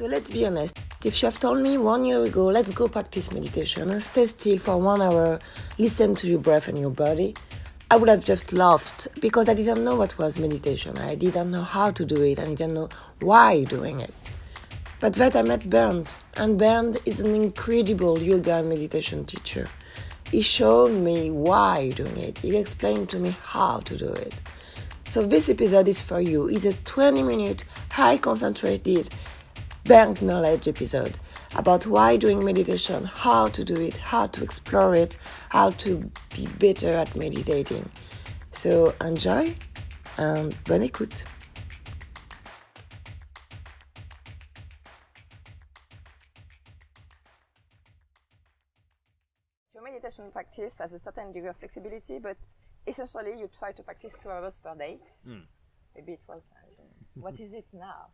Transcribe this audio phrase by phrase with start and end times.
[0.00, 0.78] So let's be honest.
[1.04, 4.56] If you have told me one year ago, let's go practice meditation and stay still
[4.56, 5.38] for one hour,
[5.76, 7.34] listen to your breath and your body,
[7.90, 10.96] I would have just laughed because I didn't know what was meditation.
[10.96, 12.88] I didn't know how to do it and I didn't know
[13.20, 14.14] why doing it.
[15.00, 19.68] But then I met Bernd, and Bernd is an incredible yoga and meditation teacher.
[20.30, 22.38] He showed me why doing it.
[22.38, 24.32] He explained to me how to do it.
[25.08, 26.48] So this episode is for you.
[26.48, 29.10] It's a 20 minute, high concentrated
[29.90, 31.18] Bernd knowledge episode
[31.56, 35.16] about why doing meditation, how to do it, how to explore it,
[35.48, 37.90] how to be better at meditating.
[38.52, 39.56] So enjoy
[40.16, 41.24] and bonne écoute.
[49.74, 52.36] Your meditation practice has a certain degree of flexibility, but
[52.86, 55.00] essentially you try to practice two hours per day.
[55.26, 55.40] Hmm.
[55.96, 56.48] Maybe it was.
[56.54, 57.22] I don't know.
[57.22, 58.06] What is it now?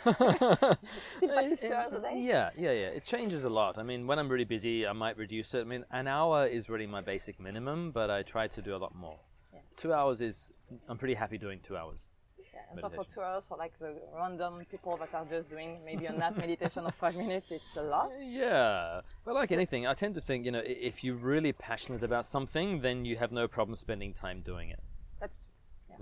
[0.00, 2.20] Still practice two hours a day.
[2.20, 2.88] Yeah, yeah, yeah.
[2.88, 3.78] It changes a lot.
[3.78, 5.60] I mean, when I'm really busy, I might reduce it.
[5.60, 8.78] I mean, an hour is really my basic minimum, but I try to do a
[8.78, 9.18] lot more.
[9.52, 9.60] Yeah.
[9.76, 10.52] Two hours is,
[10.88, 12.10] I'm pretty happy doing two hours.
[12.54, 15.78] Yeah, and so for two hours, for like the random people that are just doing
[15.84, 18.10] maybe a nap meditation of five minutes, it's a lot.
[18.20, 22.26] Yeah, but like anything, I tend to think, you know, if you're really passionate about
[22.26, 24.80] something, then you have no problem spending time doing it.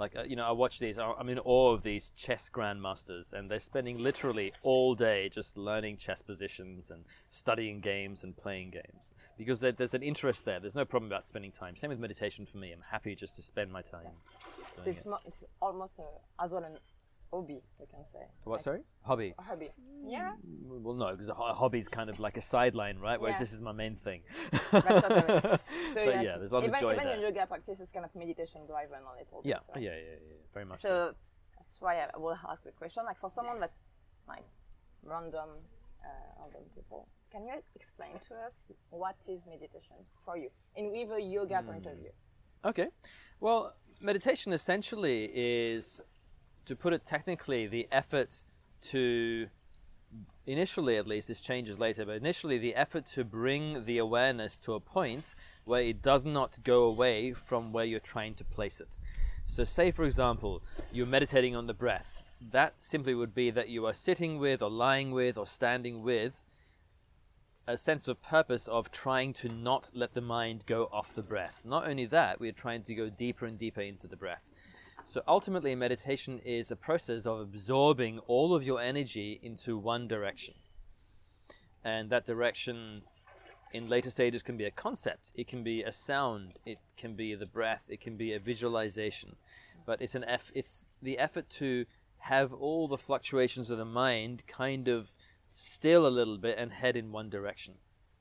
[0.01, 3.35] Like, uh, you know, I watch these, I- I'm in awe of these chess grandmasters,
[3.35, 8.71] and they're spending literally all day just learning chess positions and studying games and playing
[8.71, 9.13] games.
[9.37, 10.59] Because there's an interest there.
[10.59, 11.77] There's no problem about spending time.
[11.77, 12.73] Same with meditation for me.
[12.73, 14.17] I'm happy just to spend my time
[14.75, 15.07] so it's, it.
[15.07, 16.79] mo- it's almost a, as well an
[17.33, 18.19] hobby, we can say.
[18.45, 18.81] What, Like sorry?
[19.03, 19.35] Hobby.
[19.39, 19.71] A hobby.
[20.07, 20.33] Yeah.
[20.65, 23.21] Well, no, because a ho- a hobby's kind of like a sideline, right?
[23.21, 23.41] Whereas Yeah.
[23.41, 24.23] this is my main thing.
[25.95, 27.17] So but yeah, there's a lot even, of joy even there.
[27.19, 29.83] your yoga practice is kind of meditation driven a little Yeah, bit.
[29.83, 29.99] yeah, right?
[29.99, 30.89] yeah, yeah, very much so.
[30.89, 31.15] So
[31.59, 33.05] that's why I will ask the question.
[33.05, 33.73] Like for someone that,
[34.29, 34.45] like,
[35.03, 35.49] random,
[36.05, 36.09] uh,
[36.41, 41.21] random people, can you explain to us what is meditation for you, in with a
[41.21, 41.91] yoga point Hmm.
[41.91, 42.13] of view?
[42.65, 42.89] Okay.
[43.41, 46.03] Well, meditation essentially is,
[46.71, 48.45] to put it technically, the effort
[48.81, 49.49] to,
[50.47, 54.75] initially at least, this changes later, but initially the effort to bring the awareness to
[54.75, 58.99] a point where it does not go away from where you're trying to place it.
[59.47, 62.23] So, say for example, you're meditating on the breath.
[62.41, 66.47] That simply would be that you are sitting with, or lying with, or standing with
[67.67, 71.63] a sense of purpose of trying to not let the mind go off the breath.
[71.65, 74.50] Not only that, we're trying to go deeper and deeper into the breath.
[75.05, 80.55] So ultimately, meditation is a process of absorbing all of your energy into one direction.
[81.83, 83.03] And that direction
[83.73, 87.35] in later stages can be a concept, it can be a sound, it can be
[87.35, 89.37] the breath, it can be a visualization.
[89.87, 91.87] But it's an eff- it's the effort to
[92.19, 95.15] have all the fluctuations of the mind kind of
[95.53, 97.75] still a little bit and head in one direction.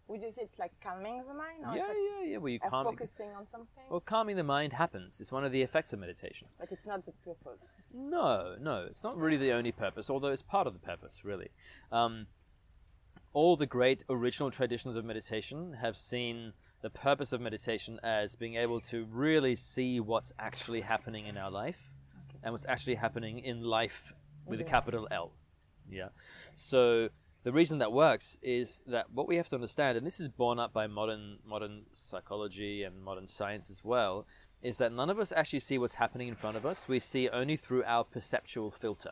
[0.09, 2.37] Would you say it's like calming the mind, or yeah, it's yeah, yeah.
[2.37, 2.83] Well, you calm.
[2.83, 3.83] focusing on something?
[3.91, 5.21] Well, calming the mind happens.
[5.21, 6.47] It's one of the effects of meditation.
[6.59, 7.63] but it's not the purpose.
[7.93, 11.49] No, no, it's not really the only purpose, although it's part of the purpose, really.
[11.91, 12.25] Um,
[13.33, 18.55] all the great original traditions of meditation have seen the purpose of meditation as being
[18.55, 21.91] able to really see what's actually happening in our life
[22.41, 24.11] and what's actually happening in life
[24.47, 25.33] with a capital L.
[25.87, 26.07] Yeah.
[26.55, 27.09] So
[27.43, 30.59] the reason that works is that what we have to understand, and this is borne
[30.59, 34.25] up by modern modern psychology and modern science as well,
[34.61, 36.87] is that none of us actually see what's happening in front of us.
[36.87, 39.11] We see only through our perceptual filter.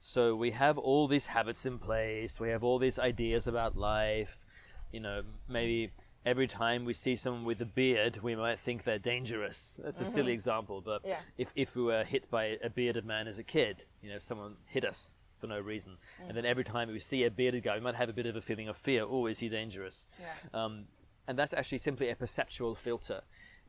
[0.00, 2.38] So we have all these habits in place.
[2.38, 4.38] We have all these ideas about life.
[4.92, 5.90] You know, maybe
[6.24, 9.80] every time we see someone with a beard, we might think they're dangerous.
[9.82, 10.12] That's a mm-hmm.
[10.12, 11.18] silly example, but Yeah.
[11.36, 14.56] if, if we were hit by a bearded man as a kid, you know, someone
[14.66, 17.80] hit us for no reason, and then every time we see a bearded guy, we
[17.80, 19.04] might have a bit of a feeling of fear.
[19.08, 20.06] Oh, is he dangerous?
[20.20, 20.64] Yeah.
[20.64, 20.84] Um,
[21.28, 23.22] and that's actually simply a perceptual filter.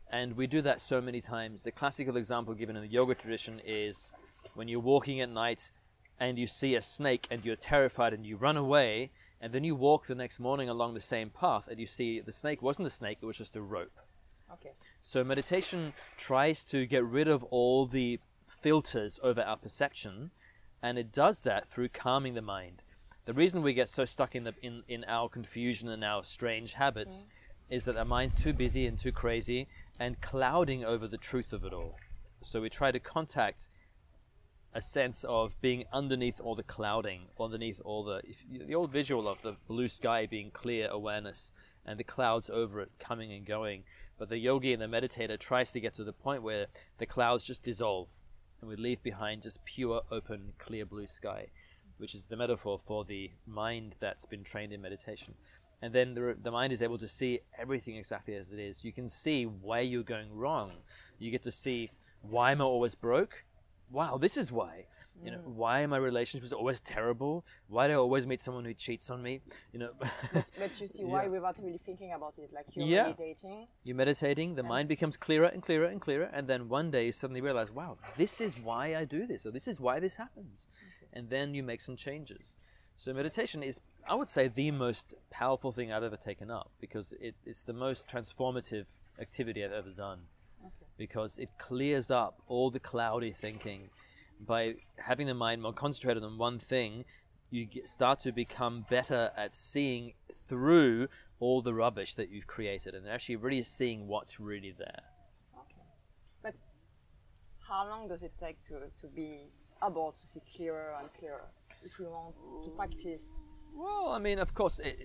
[0.09, 1.63] And we do that so many times.
[1.63, 4.13] The classical example given in the yoga tradition is
[4.53, 5.71] when you're walking at night
[6.19, 9.75] and you see a snake and you're terrified and you run away, and then you
[9.75, 12.89] walk the next morning along the same path and you see the snake wasn't a
[12.89, 13.91] snake, it was just a rope.
[14.53, 14.71] Okay.
[15.01, 18.19] So meditation tries to get rid of all the
[18.61, 20.31] filters over our perception,
[20.81, 22.83] and it does that through calming the mind.
[23.25, 26.73] The reason we get so stuck in the in, in our confusion and our strange
[26.73, 27.75] habits mm.
[27.75, 29.67] is that our mind's too busy and too crazy
[29.99, 31.97] and clouding over the truth of it all.
[32.41, 33.69] So we try to contact
[34.73, 39.27] a sense of being underneath all the clouding, underneath all the if, the old visual
[39.27, 41.51] of the blue sky being clear awareness
[41.85, 43.83] and the clouds over it coming and going.
[44.17, 47.45] But the yogi and the meditator tries to get to the point where the clouds
[47.45, 48.09] just dissolve
[48.61, 51.47] and we leave behind just pure, open, clear blue sky.
[51.97, 55.33] which is the metaphor for the mind that's been trained in meditation.
[55.81, 58.83] And then the, the mind is able to see everything exactly as it is.
[58.83, 60.71] You can see where you're going wrong.
[61.19, 63.43] You get to see why am I always broke?
[63.91, 64.85] Wow, this is why.
[65.23, 65.45] You know, mm.
[65.45, 67.45] why are my relationships always terrible?
[67.67, 69.41] Why do I always meet someone who cheats on me?
[69.73, 69.89] You know,
[70.31, 72.53] But you see why without really thinking about it.
[72.53, 73.03] Like you're Yeah.
[73.03, 73.67] meditating.
[73.83, 77.11] you're meditating, the mind becomes clearer and clearer and clearer, and then one day you
[77.11, 80.67] suddenly realize, wow, this is why I do this, or this is why this happens.
[81.13, 82.55] And then you make some changes.
[82.95, 87.13] So meditation is, I would say, the most powerful thing I've ever taken up because
[87.21, 88.85] it, it's the most transformative
[89.19, 90.19] activity I've ever done.
[90.97, 93.91] Because it clears up all the cloudy thinking.
[94.39, 97.05] By having the mind more concentrated on one thing,
[97.49, 100.13] you get, start to become better at seeing
[100.47, 101.07] through
[101.39, 105.03] all the rubbish that you've created and actually really seeing what's really there.
[105.55, 105.87] Okay.
[106.43, 106.55] But
[107.67, 109.49] how long does it take to, to be
[109.85, 111.45] able to see clearer and clearer
[111.83, 113.41] if we want to practice?
[113.75, 114.97] Well, I mean, of course, it,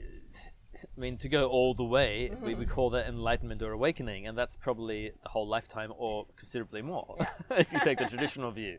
[0.74, 4.36] I mean, to go all the way, we would call that enlightenment or awakening, and
[4.36, 7.16] that's probably a whole lifetime or considerably more,
[7.50, 8.78] if you take the traditional view.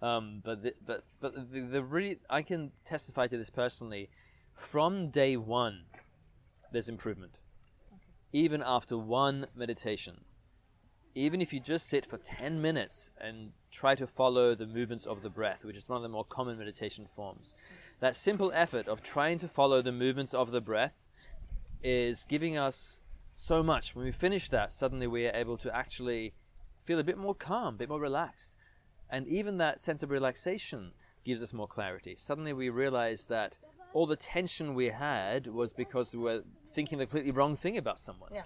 [0.00, 4.08] Um, but the, but but the, the really, I can testify to this personally.
[4.54, 5.82] From day one,
[6.72, 7.38] there's improvement,
[8.32, 10.24] even after one meditation.
[11.16, 15.22] Even if you just sit for 10 minutes and try to follow the movements of
[15.22, 17.54] the breath, which is one of the more common meditation forms,
[18.00, 21.03] that simple effort of trying to follow the movements of the breath
[21.84, 22.98] is giving us
[23.30, 23.94] so much.
[23.94, 26.32] When we finish that, suddenly we are able to actually
[26.84, 28.56] feel a bit more calm, a bit more relaxed.
[29.10, 30.92] And even that sense of relaxation
[31.24, 32.16] gives us more clarity.
[32.16, 33.58] Suddenly we realize that
[33.92, 36.42] all the tension we had was because we were
[36.72, 38.30] thinking the completely wrong thing about someone.
[38.34, 38.42] Yeah.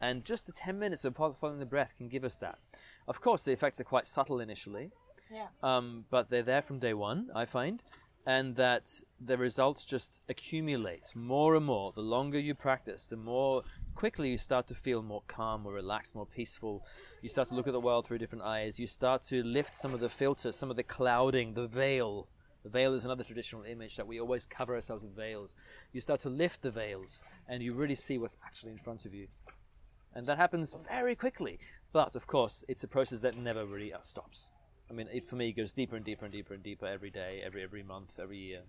[0.00, 2.58] And just the 10 minutes of following the breath can give us that.
[3.06, 4.90] Of course, the effects are quite subtle initially,
[5.30, 5.46] Yeah.
[5.62, 7.82] um, but they're there from day one, I find,
[8.26, 8.90] and that
[9.20, 11.92] the results just accumulate more and more.
[11.92, 13.62] The longer you practice, the more
[13.94, 16.86] quickly you start to feel more calm, more relaxed, more peaceful.
[17.20, 18.78] You start to look at the world through different eyes.
[18.78, 22.28] You start to lift some of the filters, some of the clouding, the veil.
[22.62, 25.54] The veil is another traditional image that we always cover ourselves with veils.
[25.92, 29.12] You start to lift the veils, and you really see what's actually in front of
[29.12, 29.26] you.
[30.14, 31.58] And that happens very quickly.
[31.92, 34.48] But of course, it's a process that never really uh, stops.
[34.92, 37.40] I mean, it for me goes deeper and deeper and deeper and deeper every day,
[37.42, 38.60] every every month, every year.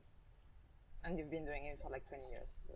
[1.04, 2.50] And you've been doing it for like 20 years.
[2.66, 2.74] So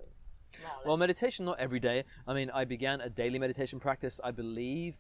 [0.86, 2.04] Well, meditation not every day.
[2.28, 4.96] I mean, I began a daily meditation practice, I believe,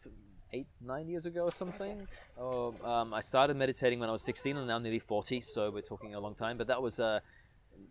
[0.54, 2.08] eight nine years ago or something.
[2.40, 5.82] Oh, um, I started meditating when I was 16, and now nearly 40, so we're
[5.82, 6.58] talking a long time.
[6.58, 7.20] But that was uh,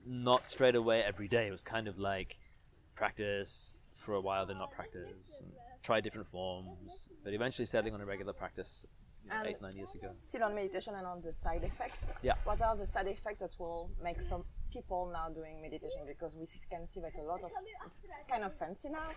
[0.07, 1.49] not straight away every day.
[1.49, 2.39] It was kind of like
[2.95, 7.11] practice for a while, then not practice, and try different forms.
[7.23, 8.87] But eventually settling on a regular practice
[9.27, 10.11] you know, eight nine years ago.
[10.19, 12.05] Still on meditation and on the side effects.
[12.23, 12.35] Yeah.
[12.45, 16.01] What are the side effects that will make some people now doing meditation?
[16.07, 17.51] Because we can see that a lot of
[17.87, 19.09] it's kind of fancy now.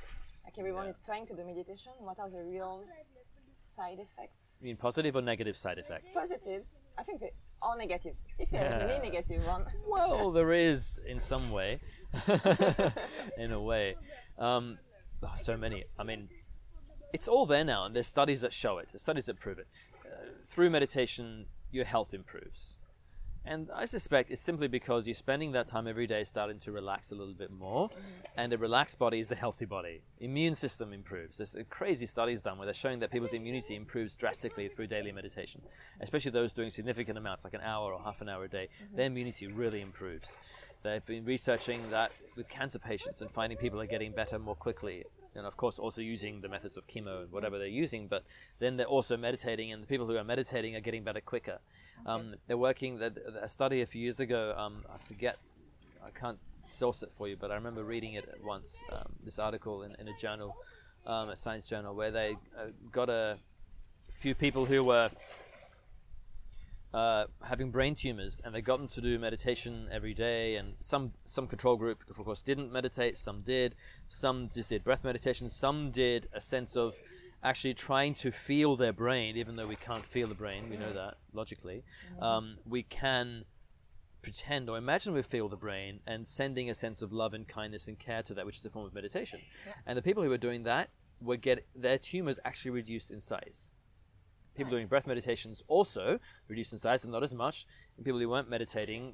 [0.43, 0.91] Like everyone Yeah.
[0.91, 1.91] is trying to do meditation.
[1.99, 2.83] What are the real
[3.75, 4.53] side effects?
[4.61, 6.13] You mean positive or negative side effects?
[6.13, 7.31] Positives, I think, they,
[7.61, 8.23] or negatives.
[8.39, 8.87] If there is Yeah.
[8.95, 11.79] any negative one, Well, there is in some way,
[13.37, 13.95] in a way.
[14.37, 14.79] Um,
[15.23, 15.83] oh, so many.
[15.97, 16.29] I mean,
[17.13, 18.89] it's all there now, and there's studies that show it.
[18.91, 19.67] There's studies that prove it.
[20.43, 22.79] Through meditation, your health improves,
[23.45, 27.11] and I suspect it's simply because you're spending that time every day starting to relax
[27.11, 27.99] a little bit more, mm-hmm.
[28.37, 30.01] and a relaxed body is a healthy body.
[30.19, 31.37] Immune system improves.
[31.37, 35.61] There's crazy studies done where they're showing that people's immunity improves drastically through daily meditation,
[36.01, 38.67] especially those doing significant amounts, like an hour or half an hour a day.
[38.83, 38.97] Mm-hmm.
[38.97, 40.37] Their immunity really improves.
[40.83, 45.05] They've been researching that with cancer patients and finding people are getting better more quickly.
[45.35, 48.23] And of course, also using the methods of chemo and whatever they're using, but
[48.59, 51.59] then they're also meditating, and the people who are meditating are getting better quicker.
[52.05, 55.37] Um, they're working, that a study a few years ago, um, I forget,
[56.03, 59.83] I can't source it for you, but I remember reading it once, um, this article
[59.83, 60.55] in, in a journal,
[61.05, 63.37] um, a science journal, where they uh, got a
[64.17, 65.09] few people who were
[66.93, 70.55] uh, having brain tumors, and they got them to do meditation every day.
[70.55, 73.17] And some some control group, of course, didn't meditate.
[73.17, 73.75] Some did.
[74.07, 75.49] Some just did breath meditation.
[75.49, 76.95] Some did a sense of
[77.43, 80.69] actually trying to feel their brain, even though we can't feel the brain.
[80.69, 81.83] We know that logically.
[82.21, 83.45] Um, we can
[84.21, 87.87] pretend or imagine we feel the brain and sending a sense of love and kindness
[87.87, 89.39] and care to that, which is a form of meditation.
[89.85, 90.89] And the people who were doing that
[91.21, 93.69] were get their tumors actually reduced in size.
[94.59, 97.65] People doing breath meditations also reduced in size, and not as much.
[97.95, 99.13] And people who weren't meditating,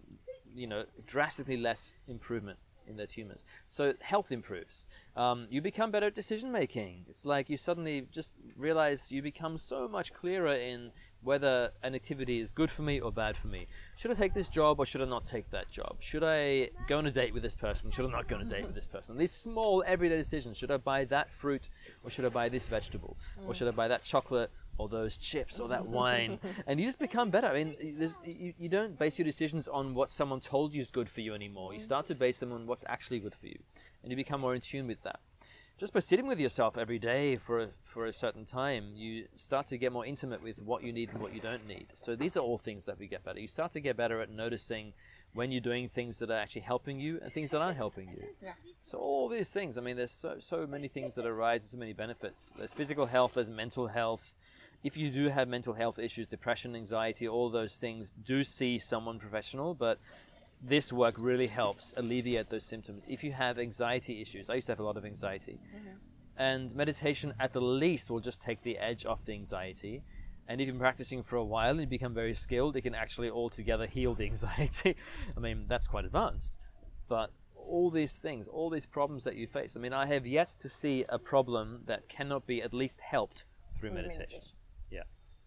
[0.55, 3.45] you know, drastically less improvement in their tumors.
[3.67, 4.87] So health improves.
[5.15, 7.05] Um, you become better at decision making.
[7.07, 12.39] It's like you suddenly just realize you become so much clearer in whether an activity
[12.39, 13.65] is good for me or bad for me.
[13.97, 15.95] Should I take this job or should I not take that job?
[15.99, 17.89] Should I go on a date with this person?
[17.89, 19.17] Should I not go on a date with this person?
[19.17, 20.55] These small everyday decisions.
[20.55, 21.69] Should I buy that fruit
[22.03, 23.17] or should I buy this vegetable?
[23.47, 26.39] Or should I buy that chocolate or those chips or that wine?
[26.67, 27.47] and you just become better.
[27.47, 27.75] I mean,
[28.23, 31.33] you, you don't base your decisions on what someone told you is good for you
[31.33, 31.73] anymore.
[31.73, 33.57] You start to base them on what's actually good for you.
[34.03, 35.19] And you become more in tune with that
[35.77, 39.65] just by sitting with yourself every day for a, for a certain time, you start
[39.67, 41.87] to get more intimate with what you need and what you don't need.
[41.95, 43.39] So these are all things that we get better.
[43.39, 44.93] You start to get better at noticing
[45.33, 48.23] when you're doing things that are actually helping you and things that aren't helping you.
[48.41, 48.53] Yeah.
[48.83, 49.77] So all these things.
[49.77, 52.53] I mean, there's so so many things that arise, so many benefits.
[52.57, 53.33] There's physical health.
[53.33, 54.33] There's mental health.
[54.83, 59.19] If you do have mental health issues, depression, anxiety, all those things, do see someone
[59.19, 59.73] professional.
[59.73, 59.99] But
[60.61, 63.07] this work really helps alleviate those symptoms.
[63.09, 65.97] If you have anxiety issues, I used to have a lot of anxiety, mm-hmm.
[66.37, 70.03] and meditation at the least will just take the edge off the anxiety.
[70.47, 73.29] And if you're practicing for a while and you become very skilled, it can actually
[73.31, 74.95] altogether heal the anxiety.
[75.35, 76.59] I mean, that's quite advanced.
[77.07, 80.49] But all these things, all these problems that you face, I mean, I have yet
[80.59, 84.19] to see a problem that cannot be at least helped through meditation.
[84.19, 84.54] meditation.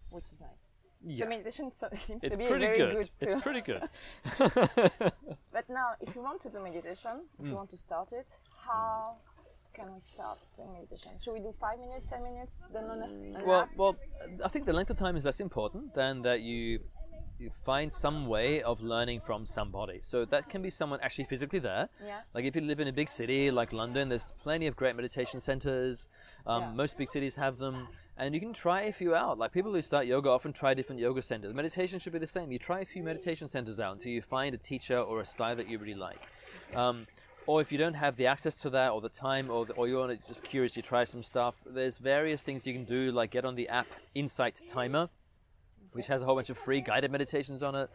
[0.09, 0.69] Which is nice.
[1.05, 1.23] Yeah.
[1.23, 2.93] So meditation seems it's to be pretty very good.
[2.93, 3.83] good it's pretty good.
[5.53, 7.49] but now, if you want to do meditation, if mm.
[7.49, 8.27] you want to start it,
[8.65, 9.15] how
[9.73, 11.11] can we start doing meditation?
[11.21, 13.95] Should we do five minutes, ten minutes, then on a, well, well,
[14.43, 16.81] I think the length of time is less important than that you
[17.65, 19.99] find some way of learning from somebody.
[20.01, 21.89] So that can be someone actually physically there.
[22.05, 22.19] Yeah.
[22.33, 25.39] Like if you live in a big city like London, there's plenty of great meditation
[25.39, 26.07] centers.
[26.45, 26.73] Um, yeah.
[26.73, 29.39] Most big cities have them and you can try a few out.
[29.39, 31.53] Like people who start yoga often try different yoga centers.
[31.53, 32.51] Meditation should be the same.
[32.51, 35.55] You try a few meditation centers out until you find a teacher or a style
[35.55, 36.21] that you really like.
[36.75, 37.07] Um,
[37.47, 39.87] or if you don't have the access to that or the time or, the, or
[39.87, 41.55] you're just curious, you try some stuff.
[41.65, 45.09] There's various things you can do, like get on the app Insight Timer,
[45.93, 47.89] which has a whole bunch of free guided meditations on it,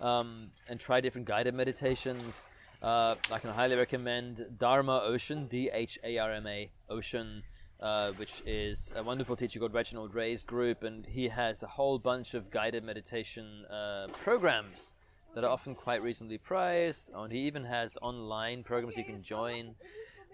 [0.00, 2.44] um, and try different guided meditations.
[2.82, 7.42] Uh, I can highly recommend Dharma Ocean, D H A R M A Ocean
[7.80, 11.98] uh, which is a wonderful teacher called Reginald Ray's group, and he has a whole
[11.98, 14.94] bunch of guided meditation uh, programs
[15.34, 17.10] that are often quite reasonably priced.
[17.14, 19.74] And he even has online programs you can join.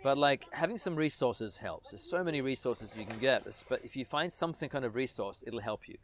[0.02, 1.90] But like having some resources helps.
[1.90, 5.42] There's so many resources you can get, but if you find something kind of resource,
[5.46, 5.98] it'll help you.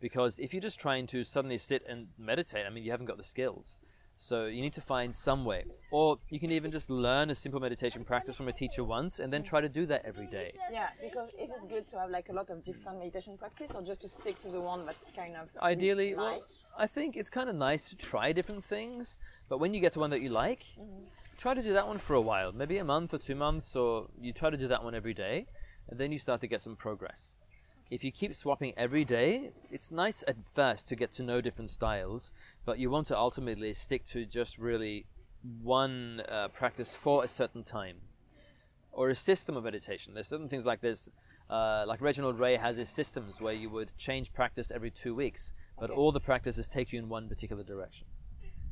[0.00, 3.18] Because if you're just trying to suddenly sit and meditate, I mean, you haven't got
[3.18, 3.80] the skills.
[4.16, 5.64] So you need to find some way.
[5.90, 9.32] Or you can even just learn a simple meditation practice from a teacher once and
[9.32, 10.52] then try to do that every day.
[10.70, 13.80] Yeah, because is it good to have like a lot of different meditation practice or
[13.80, 16.42] just to stick to the one that kind of Ideally, well,
[16.76, 20.00] I think it's kind of nice to try different things, but when you get to
[20.00, 21.04] one that you like, mm-hmm.
[21.38, 24.08] try to do that one for a while, maybe a month or 2 months or
[24.20, 25.46] you try to do that one every day
[25.88, 27.36] and then you start to get some progress
[27.90, 31.70] if you keep swapping every day, it's nice at first to get to know different
[31.70, 32.32] styles,
[32.64, 35.06] but you want to ultimately stick to just really
[35.62, 37.96] one uh, practice for a certain time
[38.92, 40.14] or a system of meditation.
[40.14, 41.08] There's certain things like this,
[41.48, 45.52] uh, like Reginald Ray has his systems where you would change practice every two weeks,
[45.78, 48.06] but all the practices take you in one particular direction.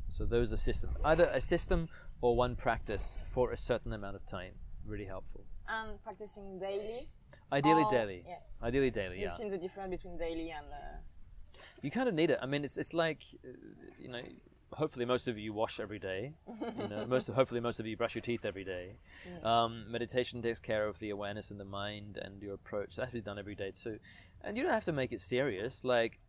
[0.07, 1.89] So those are systems, either a system
[2.21, 4.53] or one practice for a certain amount of time.
[4.85, 5.45] Really helpful.
[5.67, 7.07] And practicing daily
[7.51, 8.23] Ideally oh, daily.
[8.27, 8.35] Yeah.
[8.61, 9.15] Ideally daily.
[9.15, 9.37] You've yeah.
[9.37, 10.65] seen the difference between daily and.
[10.71, 11.61] Uh...
[11.81, 12.39] You kind of need it.
[12.41, 13.51] I mean, it's it's like, uh,
[13.97, 14.21] you know,
[14.73, 16.33] hopefully most of you wash every day.
[16.77, 18.97] you know, most hopefully most of you brush your teeth every day.
[19.43, 22.95] Um, meditation takes care of the awareness in the mind and your approach.
[22.95, 23.99] That has to be done every day too,
[24.43, 25.83] and you don't have to make it serious.
[25.83, 26.19] Like,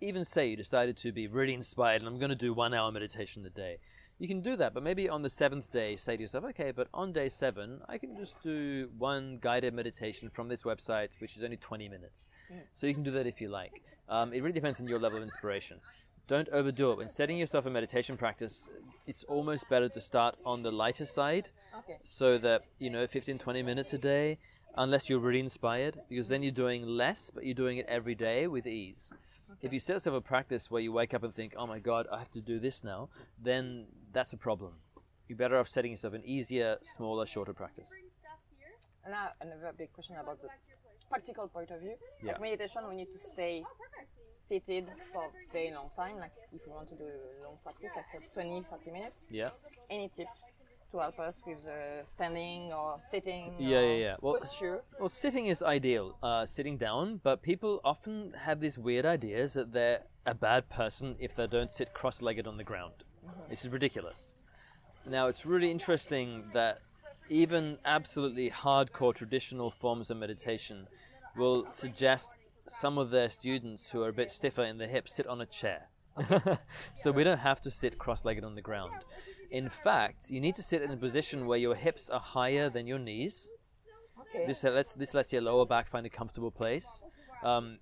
[0.00, 2.90] even say you decided to be really inspired and I'm going to do one hour
[2.90, 3.78] meditation a day
[4.18, 6.88] you can do that, but maybe on the seventh day, say to yourself, okay, but
[6.94, 11.42] on day seven, I can just do one guided meditation from this website, which is
[11.42, 12.28] only 20 minutes.
[12.52, 12.60] Mm.
[12.72, 13.82] So you can do that if you like.
[14.08, 15.80] Um, it really depends on your level of inspiration.
[16.28, 16.98] Don't overdo it.
[16.98, 18.70] When setting yourself a meditation practice,
[19.06, 21.98] it's almost better to start on the lighter side okay.
[22.04, 24.38] so that, you know, 15, 20 minutes a day,
[24.76, 28.46] unless you're really inspired, because then you're doing less, but you're doing it every day
[28.46, 29.12] with ease.
[29.52, 29.66] Okay.
[29.66, 32.06] If you set yourself a practice where you wake up and think, oh my God,
[32.12, 33.08] I have to do this now,
[33.40, 34.72] then that's a problem.
[35.28, 37.90] You're better off setting yourself an easier, smaller, shorter practice.
[39.04, 40.48] And now another big question about the
[41.08, 41.94] practical point of view.
[42.22, 42.32] Yeah.
[42.32, 43.62] Like meditation, we need to stay
[44.48, 46.16] seated for a very long time.
[46.18, 49.26] Like if we want to do a long practice, like for 20, 30 minutes.
[49.30, 49.50] Yeah.
[49.90, 50.42] Any tips
[50.92, 53.54] to help us with the standing or sitting?
[53.58, 54.16] Yeah, or yeah, yeah.
[54.20, 54.82] Well, posture?
[55.00, 57.20] well, sitting is ideal, uh, sitting down.
[57.22, 61.70] But people often have these weird ideas that they're a bad person if they don't
[61.70, 62.92] sit cross-legged on the ground.
[63.26, 63.50] Mm-hmm.
[63.50, 64.36] This is ridiculous.
[65.08, 66.80] Now, it's really interesting that
[67.28, 70.86] even absolutely hardcore traditional forms of meditation
[71.36, 72.36] will suggest
[72.68, 75.46] some of their students who are a bit stiffer in the hips sit on a
[75.46, 75.88] chair.
[76.94, 78.92] so we don't have to sit cross legged on the ground.
[79.52, 82.86] In fact, you need to sit in a position where your hips are higher than
[82.86, 83.50] your knees.
[84.18, 84.46] Okay.
[84.46, 87.02] This lets, this lets your lower back find a comfortable place.
[87.42, 87.78] Um,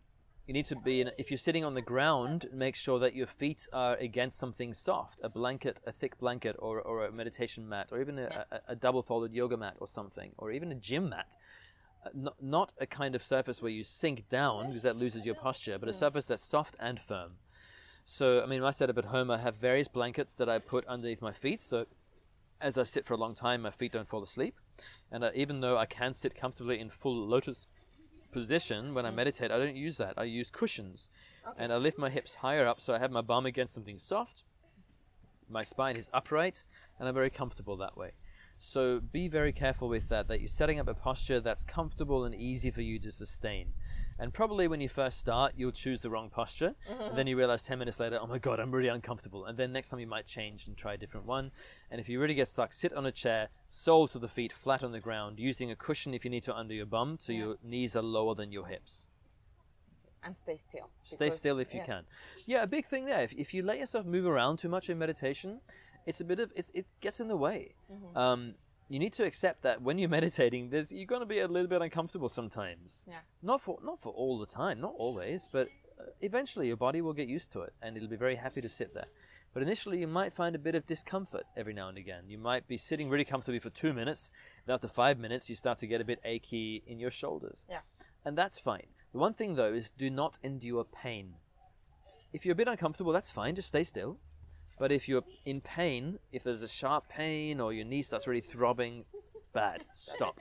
[0.48, 3.28] you need to be in, if you're sitting on the ground, make sure that your
[3.28, 7.90] feet are against something soft, a blanket, a thick blanket, or, or a meditation mat,
[7.92, 11.10] or even a, a, a double folded yoga mat or something, or even a gym
[11.10, 11.36] mat.
[12.04, 15.36] Uh, not, not a kind of surface where you sink down because that loses your
[15.36, 17.36] posture, but a surface that's soft and firm.
[18.04, 21.22] So, I mean, my setup at home, I have various blankets that I put underneath
[21.22, 21.60] my feet.
[21.60, 21.86] So,
[22.60, 24.54] as I sit for a long time, my feet don't fall asleep.
[25.10, 27.66] And uh, even though I can sit comfortably in full lotus
[28.32, 30.14] position when I meditate, I don't use that.
[30.16, 31.10] I use cushions.
[31.58, 34.44] And I lift my hips higher up so I have my bum against something soft.
[35.48, 36.64] My spine is upright,
[36.98, 38.12] and I'm very comfortable that way.
[38.58, 42.34] So be very careful with that, that you're setting up a posture that's comfortable and
[42.34, 43.72] easy for you to sustain.
[44.20, 46.74] And probably when you first start, you'll choose the wrong posture.
[47.08, 49.46] And then you realize 10 minutes later, oh my God, I'm really uncomfortable.
[49.46, 51.50] And then next time you might change and try a different one.
[51.90, 54.82] And if you really get stuck, sit on a chair, soles of the feet flat
[54.82, 57.56] on the ground, using a cushion if you need to under your bum so your
[57.62, 59.08] knees are lower than your hips.
[60.22, 60.90] and stay still.
[61.02, 61.86] Stay still if you yeah.
[61.86, 62.04] can.
[62.44, 63.22] Yeah, a big thing there.
[63.22, 65.60] If, if you let yourself move around too much in meditation,
[66.06, 67.74] it's a bit of it's, it gets in the way.
[67.90, 68.18] Mm-hmm.
[68.18, 68.54] Um,
[68.90, 71.68] you need to accept that when you're meditating, there's you're going to be a little
[71.68, 73.06] bit uncomfortable sometimes.
[73.08, 73.20] Yeah.
[73.42, 75.68] Not for not for all the time, not always, but
[75.98, 78.68] uh, eventually your body will get used to it, and it'll be very happy to
[78.68, 79.06] sit there.
[79.52, 82.24] But initially, you might find a bit of discomfort every now and again.
[82.28, 84.30] You might be sitting really comfortably for two minutes,
[84.66, 87.66] and after five minutes, you start to get a bit achy in your shoulders.
[87.68, 87.80] Yeah.
[88.24, 88.86] And that's fine.
[89.12, 91.34] The one thing though is do not endure pain.
[92.32, 94.18] If you're a bit uncomfortable, that's fine, just stay still.
[94.80, 98.40] But if you're in pain, if there's a sharp pain or your knee starts really
[98.40, 99.04] throbbing,
[99.52, 100.40] bad, stop.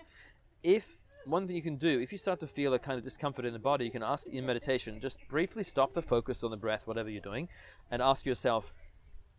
[0.63, 3.43] If one thing you can do, if you start to feel a kind of discomfort
[3.43, 6.58] in the body, you can ask in meditation, just briefly stop the focus on the
[6.58, 7.50] breath, whatever you're doing,
[7.91, 8.74] and ask yourself,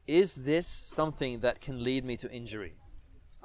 [0.06, 2.74] is this something that can lead me to injury?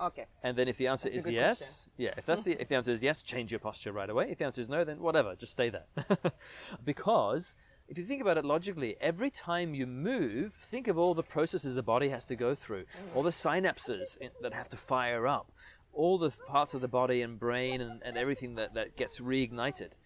[0.01, 0.25] Okay.
[0.43, 2.91] And then if the answer That's is yes, yeah, if that's the if the answer
[2.91, 4.27] is yes, change your posture right away.
[4.29, 5.85] If the answer is no, then whatever, just stay there.
[6.83, 7.55] because
[7.87, 11.75] if you think about it logically, every time you move, think of all the processes
[11.75, 15.51] the body has to go through, all the synapses in, that have to fire up,
[15.93, 19.97] all the parts of the body and brain and, and everything that, that gets reignited.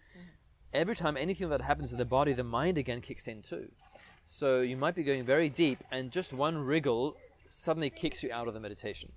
[0.72, 3.70] Every time anything that happens to the body, the mind again kicks in too.
[4.24, 7.16] So you might be going very deep, and just one wriggle
[7.48, 9.10] suddenly kicks you out of the meditation.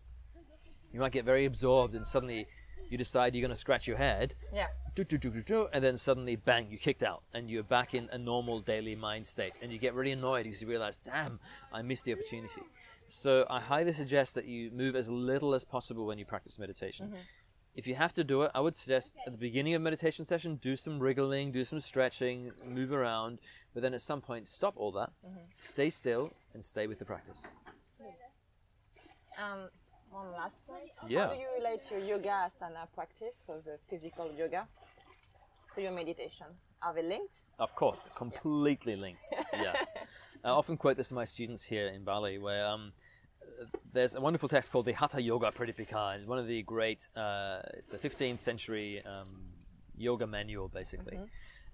[0.92, 2.48] You might get very absorbed, and suddenly
[2.90, 4.68] you decide you're going to scratch your head, Yeah.
[4.96, 7.94] do, do, do, do, do, and then suddenly, bang, you kicked out, and you're back
[7.94, 11.40] in a normal daily mind state, and you get really annoyed because you realize, damn,
[11.72, 12.62] I missed the opportunity.
[13.08, 17.14] So I highly suggest that you move as little as possible when you practice meditation.
[17.76, 20.58] If you have to do it, I would suggest at the beginning of meditation session,
[20.58, 23.40] do some wriggling, do some stretching, move around,
[23.74, 25.10] but then at some point, stop all that,
[25.60, 27.48] stay still, and stay with the practice.
[29.42, 29.70] Um,
[30.14, 30.92] one last point.
[31.08, 31.28] Yeah.
[31.28, 34.68] How do you relate your yoga asana practice, so the physical yoga,
[35.76, 36.48] to your meditation?
[36.82, 37.46] Are they linked?
[37.60, 39.28] Of course, completely linked.
[39.54, 39.74] Yeah.
[40.44, 42.92] I often quote this to my students here in Bali, where um,
[43.94, 46.18] there's a wonderful text called the Hatha Yoga Pradipika.
[46.18, 49.30] It's one of the great, uh, it's a 15th century um,
[49.98, 51.18] yoga manual, basically.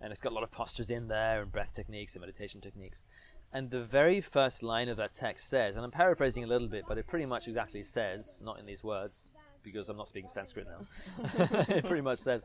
[0.02, 3.04] And it's got a lot of postures in there and breath techniques and meditation techniques.
[3.52, 6.84] And the very first line of that text says, and I'm paraphrasing a little bit,
[6.88, 9.32] but it pretty much exactly says, not in these words,
[9.64, 11.26] because I'm not speaking Sanskrit now,
[11.70, 12.42] it pretty much says,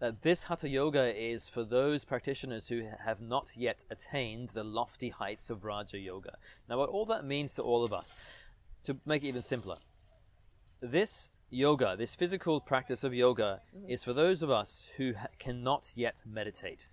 [0.00, 5.08] that this hatha yoga is for those practitioners who have not yet attained the lofty
[5.08, 6.36] heights of raja yoga.
[6.68, 8.12] Now, what all that means to all of us,
[8.84, 9.76] to make it even simpler,
[10.82, 13.88] this yoga, this physical practice of yoga, mm-hmm.
[13.90, 16.88] is for those of us who ha- cannot yet meditate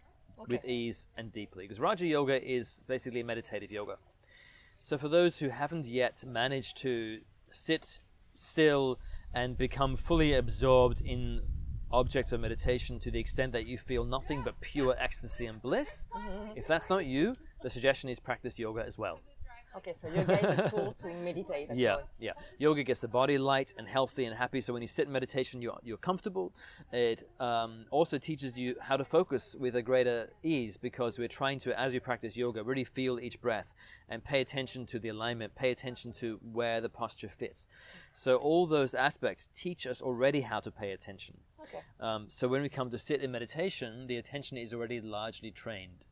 [0.48, 1.66] with ease and deeply.
[1.66, 3.98] Because raja yoga is basically meditative yoga.
[4.80, 7.20] So, for those who haven't yet managed to
[7.52, 8.00] sit
[8.34, 9.00] still
[9.34, 11.42] and become fully absorbed in
[11.92, 16.08] objects of meditation to the extent that you feel nothing but pure ecstasy and bliss,
[16.16, 16.52] mm-hmm.
[16.56, 19.20] if that's not you, the suggestion is practice yoga as well.
[19.78, 21.70] Okay, so yoga is a tool to meditate.
[21.70, 22.34] as Yeah, yeah.
[22.58, 24.60] Yoga gets the body light and healthy and happy.
[24.60, 26.54] So when you sit in meditation, you're, you're comfortable.
[26.92, 31.60] It um, also teaches you how to focus with a greater ease because we're trying
[31.60, 33.74] to, as you practice yoga, really feel each breath
[34.10, 37.68] and pay attention to the alignment, pay attention to where the posture fits.
[38.12, 41.38] So all those aspects teach us already how to pay attention.
[41.62, 41.80] Okay.
[42.02, 46.04] Um, so when we come to sit in meditation, the attention is already largely trained.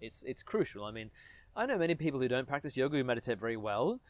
[0.00, 0.84] It's it's crucial.
[0.84, 1.10] I mean,
[1.54, 4.00] I know many people who don't practice yoga who meditate very well,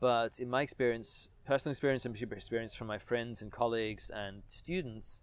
[0.00, 5.22] but in my experience, personal experience and experience from my friends and colleagues and students,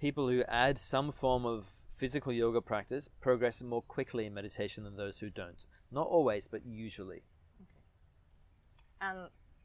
[0.00, 4.96] people who add some form of physical yoga practice progress more quickly in meditation than
[4.96, 5.66] those who don't.
[5.90, 7.22] Not always, but usually.
[7.60, 7.82] Okay.
[9.02, 9.18] And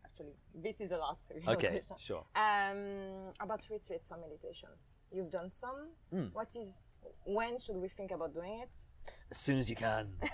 [0.05, 1.95] actually, this is the last Okay, question.
[1.97, 2.25] sure.
[2.35, 4.69] Um, about retreats and meditation.
[5.11, 5.91] You've done some.
[6.11, 6.25] Hmm.
[6.33, 6.75] What is?
[7.23, 8.75] When should we think about doing it?
[9.29, 10.07] As soon as you can.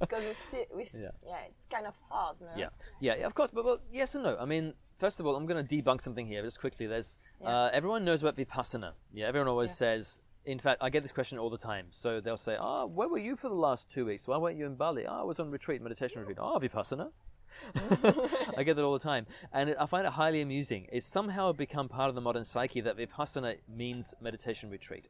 [0.00, 1.10] Because we still, we, s- Yeah.
[1.26, 1.36] yeah.
[1.48, 2.46] it's kind of hard, no?
[2.56, 2.68] Yeah,
[3.00, 3.50] yeah, yeah, of course.
[3.50, 4.36] But well, yes and no.
[4.40, 6.86] I mean, first of all, I'm going to debunk something here just quickly.
[6.86, 8.92] There's uh, everyone knows about vipassana.
[9.12, 10.20] Yeah, everyone always says.
[10.46, 11.86] In fact, I get this question all the time.
[11.90, 14.26] So they'll say, "Oh, where were you for the last two weeks?
[14.26, 15.06] Why weren't you in Bali?
[15.06, 16.38] Oh, I was on retreat, meditation retreat.
[16.40, 17.10] Oh, vipassana."
[18.56, 20.86] I get that all the time, and it, I find it highly amusing.
[20.92, 25.08] It's somehow become part of the modern psyche that vipassana means meditation retreat.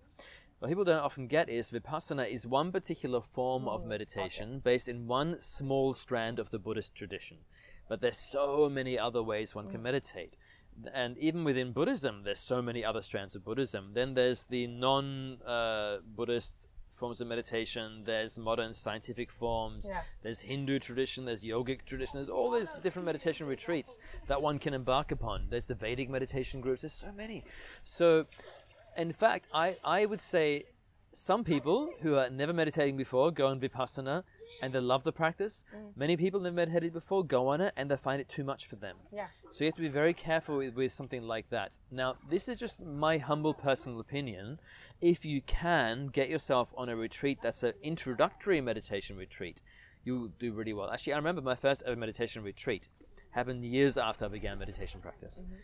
[0.59, 5.07] What people don't often get is vipassana is one particular form of meditation based in
[5.07, 7.39] one small strand of the Buddhist tradition.
[7.89, 10.37] But there's so many other ways one can meditate.
[10.93, 13.93] And even within Buddhism, there's so many other strands of Buddhism.
[13.95, 16.69] Then there's the non uh, Buddhist
[16.99, 20.03] forms of meditation, there's modern scientific forms, Yeah.
[20.23, 24.75] there's Hindu tradition, there's yogic tradition, there's all these different meditation retreats that one can
[24.75, 25.47] embark upon.
[25.49, 27.45] There's the Vedic meditation groups, there's so many.
[27.85, 28.27] So,
[28.99, 30.65] in fact, I, I would say
[31.13, 34.23] some people who are never meditating before go on Vipassana
[34.63, 35.65] and they love the practice.
[35.75, 35.97] Mm.
[35.97, 38.77] Many people never meditated before go on it and they find it too much for
[38.77, 38.97] them.
[39.13, 39.27] Yeah.
[39.51, 41.79] So you have to be very careful with, with something like that.
[41.91, 44.61] Now, this is just my humble personal opinion.
[45.01, 49.63] If you can get yourself on a retreat that's an introductory meditation retreat,
[50.05, 50.91] you'll do really well.
[50.91, 52.89] Actually, I remember my first ever meditation retreat
[53.31, 55.43] happened years after I began meditation practice.
[55.43, 55.55] Mm-hmm.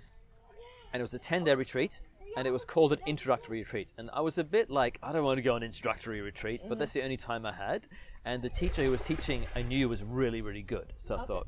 [0.93, 2.01] And it was a 10 day retreat,
[2.37, 3.93] and it was called an introductory retreat.
[3.99, 6.63] And I was a bit like, I don't want to go on an introductory retreat,
[6.69, 7.87] but that's the only time I had.
[8.25, 10.93] And the teacher who was teaching, I knew was really, really good.
[10.97, 11.47] So I thought,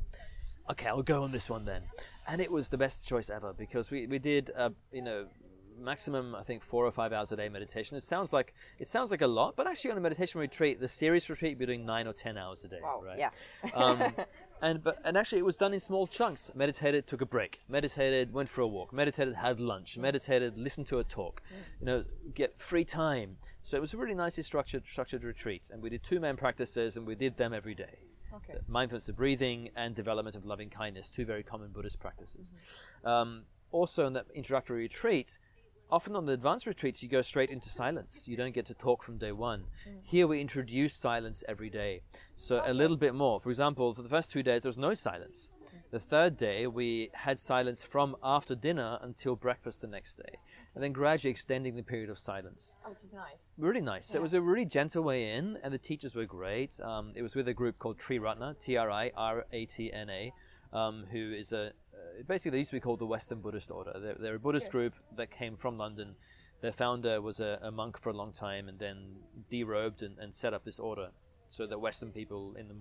[0.70, 1.82] okay, I'll go on this one then.
[2.28, 5.26] And it was the best choice ever because we, we did, uh, you know,
[5.78, 7.96] maximum I think four or five hours a day meditation.
[7.96, 10.88] It sounds like it sounds like a lot, but actually on a meditation retreat, the
[10.88, 12.80] serious retreat, you're doing nine or ten hours a day.
[12.82, 13.02] Wow.
[13.04, 13.18] Right?
[13.18, 13.30] Yeah.
[13.74, 14.14] um,
[14.62, 16.50] and but and actually it was done in small chunks.
[16.54, 17.60] Meditated, took a break.
[17.68, 18.92] Meditated, went for a walk.
[18.92, 19.98] Meditated, had lunch.
[19.98, 21.42] Meditated, listened to a talk.
[21.80, 23.36] You know, get free time.
[23.62, 25.70] So it was a really nicely structured structured retreat.
[25.72, 27.98] And we did two main practices, and we did them every day.
[28.34, 28.58] Okay.
[28.68, 32.50] Mindfulness of breathing and development of loving kindness, two very common Buddhist practices.
[33.04, 35.38] Um, also, in that introductory retreat,
[35.90, 38.27] often on the advanced retreats, you go straight into silence.
[38.27, 39.64] You don't get to talk from day one.
[40.03, 42.03] Here, we introduce silence every day.
[42.35, 43.40] So, a little bit more.
[43.40, 45.51] For example, for the first two days, there was no silence.
[45.90, 50.38] The third day, we had silence from after dinner until breakfast the next day,
[50.75, 53.42] and then gradually extending the period of silence Oh, which is nice.
[53.57, 54.07] really nice.
[54.07, 56.79] So it was a really gentle way in, and the teachers were great.
[56.81, 60.11] Um, it was with a group called Triratna, T R I R A T N
[60.11, 60.33] A,
[60.72, 63.94] um, who is a uh, basically they used to be called the Western Buddhist Order.
[63.98, 66.14] They're, they're a Buddhist group that came from London.
[66.61, 69.16] Their founder was a, a monk for a long time, and then
[69.50, 71.11] derobed and, and set up this order
[71.48, 72.74] so that Western people in the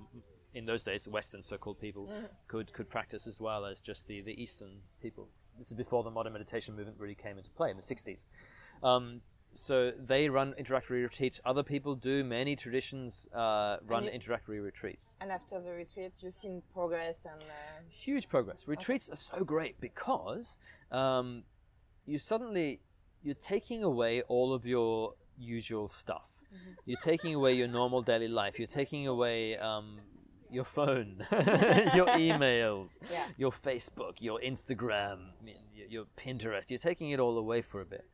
[0.54, 2.10] in those days, Western so-called people,
[2.48, 5.30] could could practice as well as just the the Eastern people.
[5.58, 8.26] This is before the modern meditation movement really came into play in the 60s.
[8.84, 9.22] Um,
[9.56, 11.40] so they run introductory retreats.
[11.46, 12.24] Other people do.
[12.24, 15.18] Many traditions uh, run you- introductory retreats.
[15.22, 17.42] And after the retreats, you've seen progress and.
[17.42, 18.68] Uh, Huge progress.
[18.68, 20.60] Retreats are so great because
[20.92, 21.44] um,
[22.06, 22.82] you suddenly
[23.24, 26.30] you're taking away all of your usual stuff.
[26.86, 28.60] You're taking away your normal daily life.
[28.60, 29.98] You're taking away um,
[30.50, 33.26] your phone, your emails, Yeah.
[33.38, 35.32] your Facebook, your Instagram,
[35.90, 36.70] your Pinterest.
[36.70, 38.06] You're taking it all away for a bit,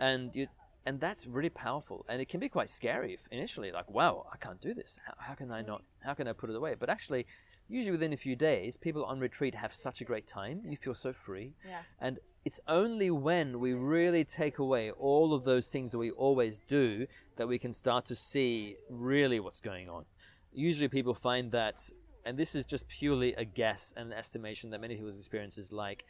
[0.00, 0.46] and you
[0.86, 2.04] and that's really powerful.
[2.08, 4.98] And it can be quite scary if- initially, like, wow, I can't do this.
[5.04, 5.68] How, how can I mm.
[5.68, 5.82] not?
[6.00, 6.74] How can I put it away?
[6.78, 7.26] But actually,
[7.68, 10.62] usually within a few days, people on retreat have such a great time.
[10.66, 11.54] You feel so free.
[11.66, 11.80] Yeah.
[12.00, 16.60] And it's only when we really take away all of those things that we always
[16.68, 20.04] do that we can start to see really what's going on.
[20.52, 21.88] Usually people find that,
[22.26, 25.72] and this is just purely a guess and an estimation that many people's experience is
[25.72, 26.04] like,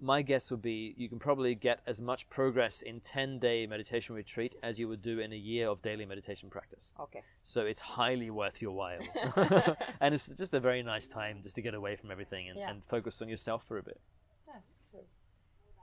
[0.00, 4.14] my guess would be you can probably get as much progress in 10 day meditation
[4.14, 6.94] retreat as you would do in a year of daily meditation practice.
[6.98, 7.22] okay.
[7.42, 9.00] So it's highly worth your while.
[10.00, 12.70] and it's just a very nice time just to get away from everything and, Yeah.
[12.70, 14.00] and focus on yourself for a bit.
[14.48, 14.54] Yeah,
[14.90, 15.04] true.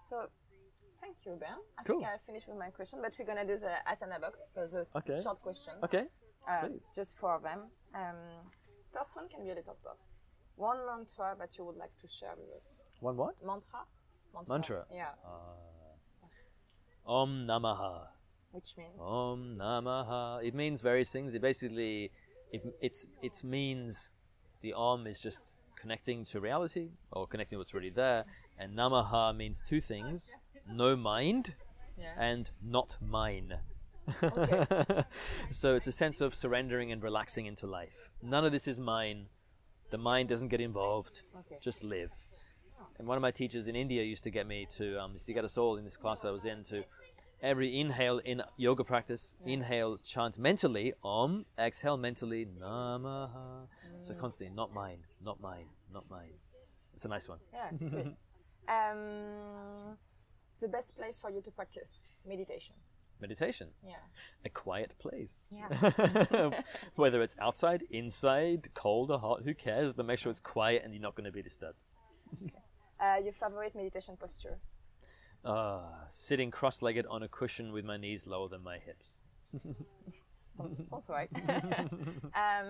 [0.10, 0.30] So,
[1.02, 1.50] thank you, Ben.
[1.78, 2.00] I Cool.
[2.00, 4.96] think I finished with my question, but we're gonna do the Asana box, so those
[4.96, 5.22] Okay.
[5.22, 5.78] short questions.
[5.84, 6.06] Okay.
[6.48, 6.86] Uh, please.
[6.96, 7.60] just four of them.
[7.94, 8.16] Um,
[8.94, 9.98] first one can be a little tough.
[10.56, 12.82] One mantra that you would like to share with us.
[13.02, 13.36] One what?
[13.46, 13.82] Mantra.
[14.48, 14.86] Mantra.
[14.94, 15.08] Yeah.
[15.26, 15.56] Ah.
[17.06, 18.08] Om Namaha.
[18.52, 19.00] Which means.
[19.00, 20.44] Om Namaha.
[20.44, 21.34] It means various things.
[21.34, 22.12] It basically,
[22.52, 24.12] it it's it means
[24.62, 28.26] the Om is just connecting to reality or connecting what's really there,
[28.58, 30.36] and Namaha means two things:
[30.70, 31.56] no mind
[31.98, 32.14] Yeah.
[32.18, 33.60] and not mine.
[34.24, 35.04] Okay.
[35.52, 38.10] so it's a sense of surrendering and relaxing into life.
[38.22, 39.28] None of this is mine.
[39.90, 41.22] The mind doesn't get involved.
[41.40, 41.58] Okay.
[41.62, 42.12] Just live.
[43.00, 45.34] And one of my teachers in India used to get me to, um, used to
[45.34, 46.84] get us all in this class that I was in to
[47.42, 49.54] every inhale in yoga practice, yeah.
[49.54, 53.30] inhale, chant mentally Om, exhale mentally Namaha.
[53.30, 53.68] Mm.
[54.00, 56.34] So constantly, not mine, not mine, not mine.
[56.94, 57.40] It's a nice one.
[57.54, 58.16] Yeah, sweet.
[58.68, 59.98] um,
[60.60, 62.74] the best place for you to practice meditation?
[63.20, 63.70] Meditation.
[63.86, 63.96] Yeah.
[64.46, 65.52] A quiet place.
[65.52, 66.50] Yeah.
[66.96, 69.94] Whether it's outside, inside, cold or hot, who cares?
[69.94, 71.78] But make sure it's quiet and you're not going to be disturbed.
[73.00, 74.58] Uh, your favorite meditation posture?
[75.46, 79.22] Uh, sitting cross legged on a cushion with my knees lower than my hips.
[80.52, 81.30] sounds, sounds right.
[82.36, 82.68] um,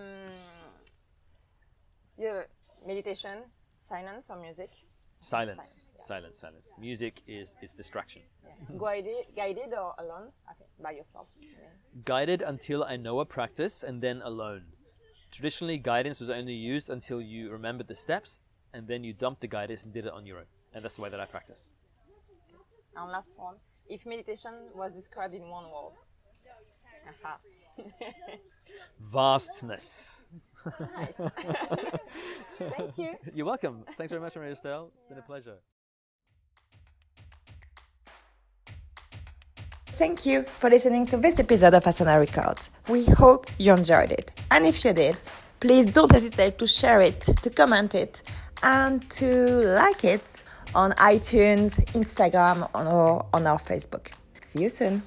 [2.17, 2.47] your
[2.85, 3.43] meditation,
[3.81, 4.69] silence or music?
[5.19, 6.03] Silence, silence, yeah.
[6.03, 6.73] silence, silence.
[6.77, 8.21] Music is, is distraction.
[8.43, 8.77] Yeah.
[8.77, 10.31] Guided, guided or alone?
[10.51, 11.27] Okay, by yourself.
[12.05, 14.65] Guided until I know a practice and then alone.
[15.31, 18.41] Traditionally, guidance was only used until you remembered the steps
[18.77, 20.45] and then you dumped the guidance and did it on your own.
[20.73, 21.71] And that's the way that I practice.
[22.95, 23.55] And last one.
[23.89, 25.93] If meditation was described in one word.
[27.11, 27.37] Aha.
[29.01, 30.21] Vastness.
[30.95, 31.15] Nice.
[32.77, 33.15] Thank you.
[33.33, 33.83] You're welcome.
[33.97, 34.91] Thanks very much, Maria Estelle.
[34.95, 35.57] It's been a pleasure.
[39.87, 42.69] Thank you for listening to this episode of Asana Records.
[42.87, 44.31] We hope you enjoyed it.
[44.51, 45.17] And if you did,
[45.59, 48.21] please don't hesitate to share it, to comment it,
[48.63, 50.43] and to like it
[50.75, 54.11] on iTunes, Instagram, or on our Facebook.
[54.41, 55.03] See you soon.